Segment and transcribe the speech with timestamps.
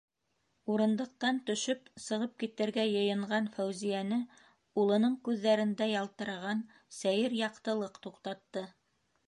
[0.75, 4.19] -Урындыҡтан төшөп, сығып китергә йыйынған Фәүзиәне
[4.85, 6.67] улының күҙҙәрендә ялтыраған
[7.03, 8.69] сәйер яҡтылыҡ туҡтатты.